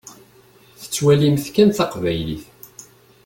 [0.79, 2.43] Tettwalimt kan taqbaylit.